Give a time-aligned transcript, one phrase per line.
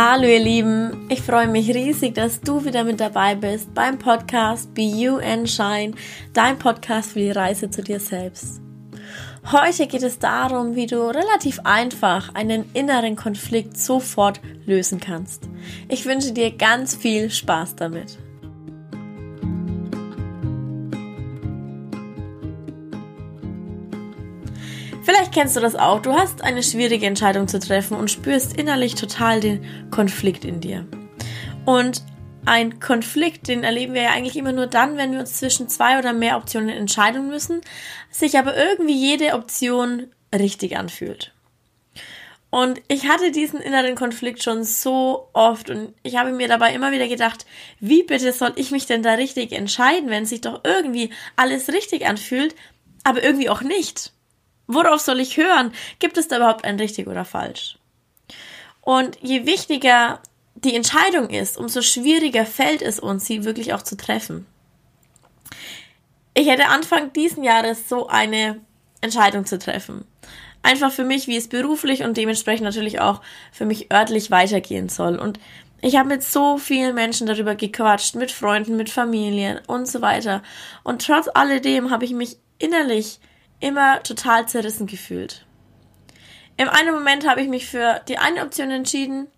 [0.00, 4.72] Hallo ihr Lieben, ich freue mich riesig, dass du wieder mit dabei bist beim Podcast
[4.72, 5.90] Be You and Shine,
[6.32, 8.60] dein Podcast für die Reise zu dir selbst.
[9.50, 15.48] Heute geht es darum, wie du relativ einfach einen inneren Konflikt sofort lösen kannst.
[15.88, 18.18] Ich wünsche dir ganz viel Spaß damit.
[25.28, 26.00] Vielleicht kennst du das auch.
[26.00, 30.86] Du hast eine schwierige Entscheidung zu treffen und spürst innerlich total den Konflikt in dir.
[31.66, 32.02] Und
[32.46, 35.98] ein Konflikt, den erleben wir ja eigentlich immer nur dann, wenn wir uns zwischen zwei
[35.98, 37.60] oder mehr Optionen entscheiden müssen,
[38.10, 41.34] sich aber irgendwie jede Option richtig anfühlt.
[42.48, 46.90] Und ich hatte diesen inneren Konflikt schon so oft und ich habe mir dabei immer
[46.90, 47.44] wieder gedacht,
[47.80, 52.06] wie bitte soll ich mich denn da richtig entscheiden, wenn sich doch irgendwie alles richtig
[52.06, 52.54] anfühlt,
[53.04, 54.14] aber irgendwie auch nicht.
[54.68, 55.72] Worauf soll ich hören?
[55.98, 57.78] Gibt es da überhaupt ein richtig oder falsch?
[58.82, 60.20] Und je wichtiger
[60.54, 64.46] die Entscheidung ist, umso schwieriger fällt es uns, sie wirklich auch zu treffen.
[66.34, 68.60] Ich hätte Anfang diesen Jahres so eine
[69.00, 70.04] Entscheidung zu treffen.
[70.62, 73.22] Einfach für mich, wie es beruflich und dementsprechend natürlich auch
[73.52, 75.16] für mich örtlich weitergehen soll.
[75.16, 75.38] Und
[75.80, 80.42] ich habe mit so vielen Menschen darüber gequatscht, mit Freunden, mit Familien und so weiter.
[80.82, 83.20] Und trotz alledem habe ich mich innerlich
[83.60, 85.44] immer total zerrissen gefühlt.
[86.56, 89.28] Im einen Moment habe ich mich für die eine Option entschieden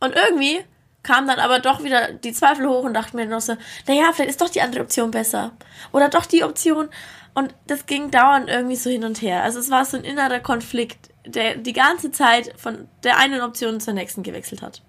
[0.00, 0.64] und irgendwie
[1.02, 4.30] kam dann aber doch wieder die Zweifel hoch und dachte mir noch so, naja, vielleicht
[4.30, 5.52] ist doch die andere Option besser.
[5.92, 6.90] Oder doch die Option.
[7.32, 9.42] Und das ging dauernd irgendwie so hin und her.
[9.42, 13.80] Also es war so ein innerer Konflikt, der die ganze Zeit von der einen Option
[13.80, 14.82] zur nächsten gewechselt hat.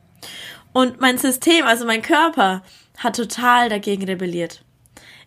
[0.73, 2.63] Und mein System, also mein Körper,
[2.97, 4.63] hat total dagegen rebelliert.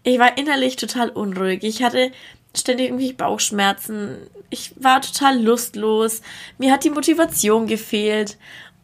[0.03, 1.63] Ich war innerlich total unruhig.
[1.63, 2.13] Ich hatte
[2.59, 4.19] ständig irgendwie Bauchschmerzen.
[4.51, 6.23] Ich war total lustlos.
[6.59, 8.37] Mir hat die Motivation gefehlt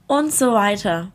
[0.07, 1.13] und so weiter.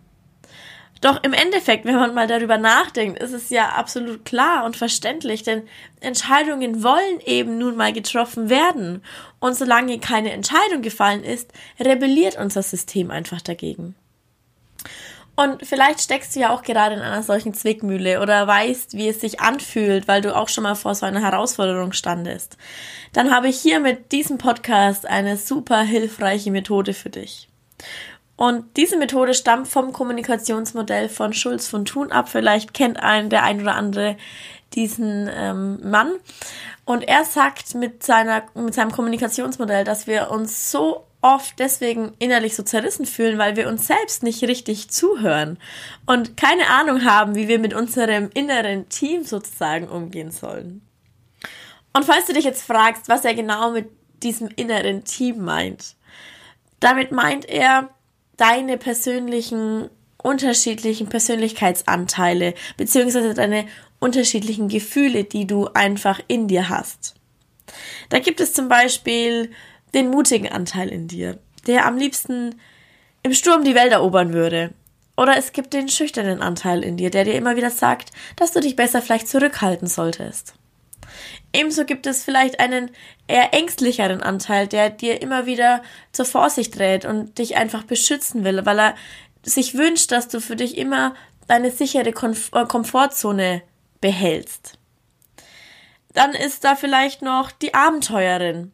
[1.02, 5.44] Doch im Endeffekt, wenn man mal darüber nachdenkt, ist es ja absolut klar und verständlich,
[5.44, 5.68] denn
[6.00, 9.04] Entscheidungen wollen eben nun mal getroffen werden.
[9.40, 13.94] Und solange keine Entscheidung gefallen ist, rebelliert unser System einfach dagegen.
[15.36, 19.20] Und vielleicht steckst du ja auch gerade in einer solchen Zwickmühle oder weißt, wie es
[19.20, 22.58] sich anfühlt, weil du auch schon mal vor so einer Herausforderung standest.
[23.12, 27.50] Dann habe ich hier mit diesem Podcast eine super hilfreiche Methode für dich.
[28.38, 32.30] Und diese Methode stammt vom Kommunikationsmodell von Schulz von Thun ab.
[32.30, 34.18] Vielleicht kennt ein der ein oder andere
[34.76, 36.12] diesen ähm, Mann.
[36.86, 42.56] Und er sagt mit seiner mit seinem Kommunikationsmodell, dass wir uns so oft deswegen innerlich
[42.56, 45.58] so zerrissen fühlen, weil wir uns selbst nicht richtig zuhören
[46.06, 50.82] und keine Ahnung haben, wie wir mit unserem inneren Team sozusagen umgehen sollen.
[51.94, 53.90] Und falls du dich jetzt fragst, was er genau mit
[54.22, 55.96] diesem inneren Team meint,
[56.80, 57.90] damit meint er
[58.38, 59.90] deine persönlichen
[60.26, 63.66] unterschiedlichen Persönlichkeitsanteile beziehungsweise deine
[64.00, 67.16] unterschiedlichen Gefühle, die du einfach in dir hast.
[68.10, 69.52] Da gibt es zum Beispiel
[69.94, 72.60] den mutigen Anteil in dir, der am liebsten
[73.24, 74.74] im Sturm die Welt erobern würde.
[75.18, 78.60] Oder es gibt den schüchternen Anteil in dir, der dir immer wieder sagt, dass du
[78.60, 80.54] dich besser vielleicht zurückhalten solltest.
[81.54, 82.92] Ebenso gibt es vielleicht einen
[83.28, 85.82] eher ängstlicheren Anteil, der dir immer wieder
[86.12, 88.96] zur Vorsicht rät und dich einfach beschützen will, weil er
[89.44, 91.16] sich wünscht, dass du für dich immer
[91.48, 93.62] deine sichere äh, Komfortzone
[94.06, 94.78] behältst.
[96.14, 98.72] Dann ist da vielleicht noch die Abenteuerin,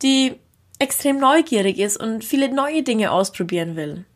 [0.00, 0.40] die
[0.78, 4.06] extrem neugierig ist und viele neue Dinge ausprobieren will.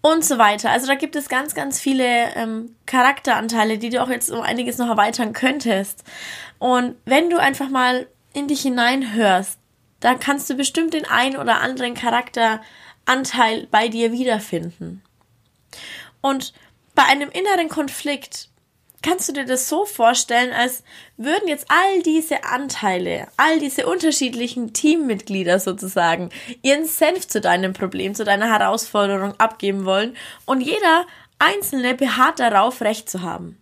[0.00, 0.70] Und so weiter.
[0.70, 4.78] Also da gibt es ganz, ganz viele ähm, Charakteranteile, die du auch jetzt um einiges
[4.78, 6.02] noch erweitern könntest.
[6.58, 9.60] Und wenn du einfach mal in dich hineinhörst,
[10.00, 15.02] dann kannst du bestimmt den einen oder anderen Charakteranteil bei dir wiederfinden.
[16.20, 16.52] Und
[16.94, 18.48] bei einem inneren Konflikt
[19.02, 20.82] kannst du dir das so vorstellen, als
[21.18, 26.30] würden jetzt all diese Anteile, all diese unterschiedlichen Teammitglieder sozusagen
[26.62, 30.16] ihren Senf zu deinem Problem, zu deiner Herausforderung abgeben wollen
[30.46, 31.06] und jeder
[31.38, 33.58] Einzelne beharrt darauf, Recht zu haben.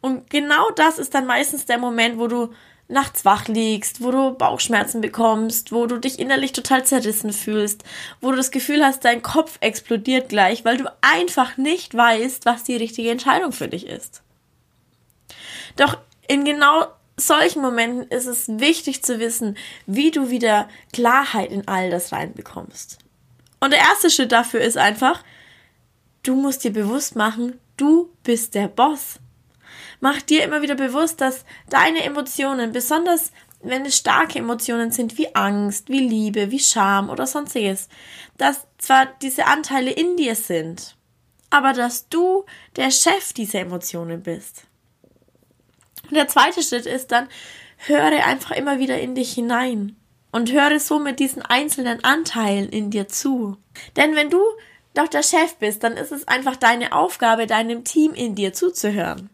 [0.00, 2.54] Und genau das ist dann meistens der Moment, wo du
[2.88, 7.82] nachts wach liegst, wo du Bauchschmerzen bekommst, wo du dich innerlich total zerrissen fühlst,
[8.20, 12.64] wo du das Gefühl hast, dein Kopf explodiert gleich, weil du einfach nicht weißt, was
[12.64, 14.22] die richtige Entscheidung für dich ist.
[15.76, 15.98] Doch
[16.28, 16.86] in genau
[17.16, 22.98] solchen Momenten ist es wichtig zu wissen, wie du wieder Klarheit in all das reinbekommst.
[23.60, 25.22] Und der erste Schritt dafür ist einfach,
[26.22, 29.20] du musst dir bewusst machen, du bist der Boss.
[30.00, 33.32] Mach dir immer wieder bewusst, dass deine Emotionen, besonders
[33.64, 37.88] wenn es starke Emotionen sind wie Angst, wie Liebe, wie Scham oder sonstiges,
[38.36, 40.96] dass zwar diese Anteile in dir sind,
[41.50, 42.44] aber dass du
[42.76, 44.64] der Chef dieser Emotionen bist.
[46.04, 47.28] Und der zweite Schritt ist dann,
[47.78, 49.96] höre einfach immer wieder in dich hinein
[50.32, 53.56] und höre so mit diesen einzelnen Anteilen in dir zu.
[53.96, 54.42] Denn wenn du
[54.94, 59.30] doch der Chef bist, dann ist es einfach deine Aufgabe, deinem Team in dir zuzuhören.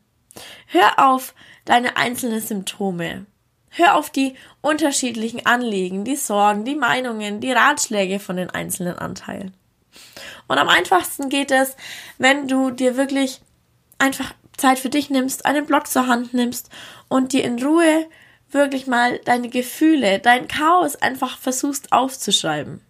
[0.66, 1.34] Hör auf
[1.64, 3.26] deine einzelnen Symptome.
[3.70, 9.54] Hör auf die unterschiedlichen Anliegen, die Sorgen, die Meinungen, die Ratschläge von den einzelnen Anteilen.
[10.48, 11.76] Und am einfachsten geht es,
[12.18, 13.40] wenn du dir wirklich
[13.98, 16.68] einfach Zeit für dich nimmst, einen Block zur Hand nimmst
[17.08, 18.06] und dir in Ruhe
[18.50, 22.80] wirklich mal deine Gefühle, dein Chaos einfach versuchst aufzuschreiben.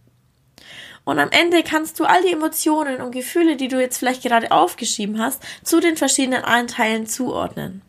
[1.04, 4.52] Und am Ende kannst du all die Emotionen und Gefühle, die du jetzt vielleicht gerade
[4.52, 7.82] aufgeschrieben hast, zu den verschiedenen Anteilen zuordnen.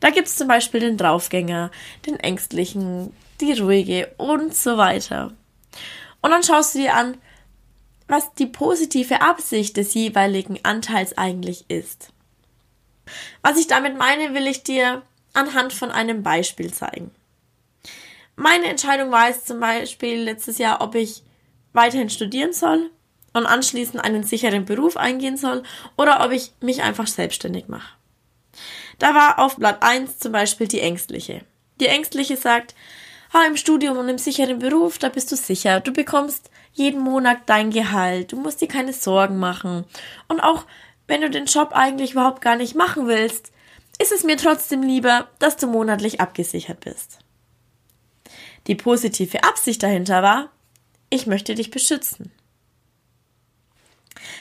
[0.00, 1.70] Da gibt's zum Beispiel den Draufgänger,
[2.06, 5.32] den Ängstlichen, die Ruhige und so weiter.
[6.22, 7.18] Und dann schaust du dir an,
[8.08, 12.10] was die positive Absicht des jeweiligen Anteils eigentlich ist.
[13.42, 17.10] Was ich damit meine, will ich dir anhand von einem Beispiel zeigen.
[18.36, 21.22] Meine Entscheidung war es zum Beispiel letztes Jahr, ob ich
[21.76, 22.90] weiterhin studieren soll
[23.32, 25.62] und anschließend einen sicheren Beruf eingehen soll
[25.96, 27.94] oder ob ich mich einfach selbstständig mache.
[28.98, 31.44] Da war auf Blatt 1 zum Beispiel die Ängstliche.
[31.78, 32.74] Die Ängstliche sagt,
[33.32, 35.80] ha, im Studium und im sicheren Beruf, da bist du sicher.
[35.80, 38.32] Du bekommst jeden Monat dein Gehalt.
[38.32, 39.84] Du musst dir keine Sorgen machen.
[40.28, 40.64] Und auch
[41.06, 43.52] wenn du den Job eigentlich überhaupt gar nicht machen willst,
[43.98, 47.18] ist es mir trotzdem lieber, dass du monatlich abgesichert bist.
[48.66, 50.50] Die positive Absicht dahinter war,
[51.10, 52.32] ich möchte dich beschützen.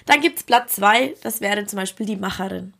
[0.06, 2.74] Dann gibt's Blatt 2, das wäre zum Beispiel die Macherin.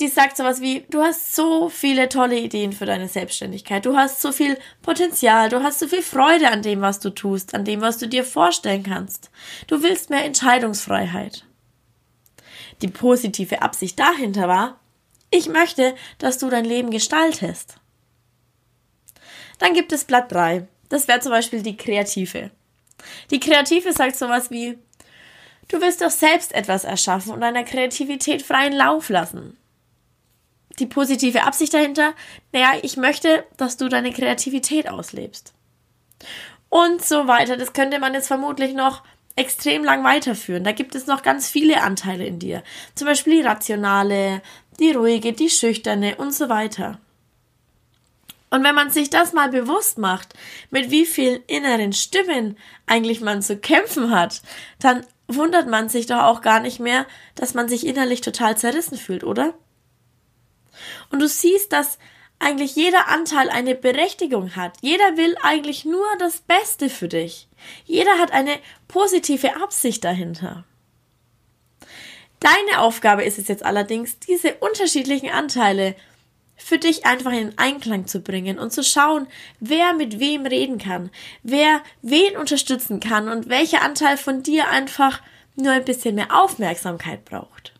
[0.00, 4.22] Die sagt sowas wie, du hast so viele tolle Ideen für deine Selbstständigkeit, du hast
[4.22, 7.82] so viel Potenzial, du hast so viel Freude an dem, was du tust, an dem,
[7.82, 9.30] was du dir vorstellen kannst.
[9.66, 11.44] Du willst mehr Entscheidungsfreiheit.
[12.80, 14.80] Die positive Absicht dahinter war,
[15.30, 17.76] ich möchte, dass du dein Leben gestaltest.
[19.58, 20.66] Dann gibt es Blatt 3.
[20.90, 22.50] Das wäre zum Beispiel die Kreative.
[23.30, 24.76] Die Kreative sagt sowas wie,
[25.68, 29.56] du willst doch selbst etwas erschaffen und deiner Kreativität freien Lauf lassen.
[30.78, 32.12] Die positive Absicht dahinter,
[32.52, 35.54] naja, ich möchte, dass du deine Kreativität auslebst.
[36.68, 37.56] Und so weiter.
[37.56, 39.02] Das könnte man jetzt vermutlich noch
[39.36, 40.64] extrem lang weiterführen.
[40.64, 42.62] Da gibt es noch ganz viele Anteile in dir.
[42.94, 44.42] Zum Beispiel die rationale,
[44.78, 46.98] die ruhige, die schüchterne und so weiter.
[48.50, 50.34] Und wenn man sich das mal bewusst macht,
[50.70, 54.42] mit wie vielen inneren Stimmen eigentlich man zu kämpfen hat,
[54.80, 57.06] dann wundert man sich doch auch gar nicht mehr,
[57.36, 59.54] dass man sich innerlich total zerrissen fühlt, oder?
[61.10, 61.98] Und du siehst, dass
[62.40, 64.78] eigentlich jeder Anteil eine Berechtigung hat.
[64.80, 67.48] Jeder will eigentlich nur das Beste für dich.
[67.84, 68.58] Jeder hat eine
[68.88, 70.64] positive Absicht dahinter.
[72.40, 75.94] Deine Aufgabe ist es jetzt allerdings, diese unterschiedlichen Anteile
[76.62, 79.26] für dich einfach in Einklang zu bringen und zu schauen,
[79.58, 81.10] wer mit wem reden kann,
[81.42, 85.20] wer wen unterstützen kann und welcher Anteil von dir einfach
[85.56, 87.74] nur ein bisschen mehr Aufmerksamkeit braucht.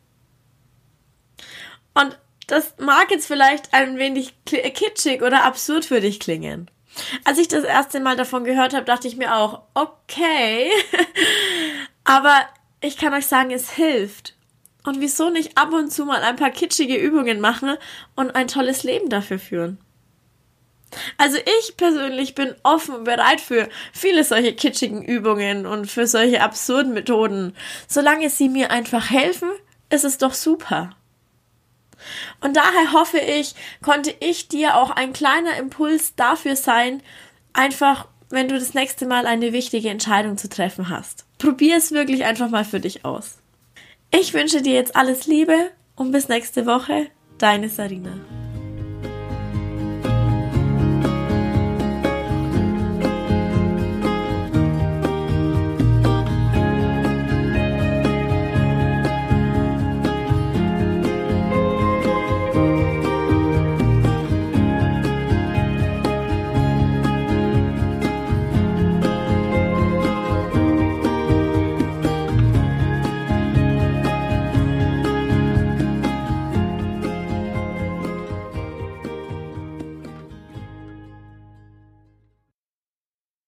[1.95, 6.71] Und das mag jetzt vielleicht ein wenig kitschig oder absurd für dich klingen.
[7.25, 10.71] Als ich das erste Mal davon gehört habe, dachte ich mir auch, okay,
[12.05, 12.49] aber
[12.81, 14.35] ich kann euch sagen, es hilft.
[14.85, 17.77] Und wieso nicht ab und zu mal ein paar kitschige Übungen machen
[18.17, 19.79] und ein tolles Leben dafür führen?
[21.19, 26.43] Also ich persönlich bin offen und bereit für viele solche kitschigen Übungen und für solche
[26.43, 27.55] absurden Methoden.
[27.87, 29.51] Solange sie mir einfach helfen,
[29.91, 30.97] ist es doch super.
[32.41, 37.03] Und daher hoffe ich, konnte ich dir auch ein kleiner Impuls dafür sein,
[37.53, 41.27] einfach, wenn du das nächste Mal eine wichtige Entscheidung zu treffen hast.
[41.39, 43.40] Probier es wirklich einfach mal für dich aus.
[44.13, 47.07] Ich wünsche dir jetzt alles Liebe und bis nächste Woche,
[47.39, 48.11] deine Sarina.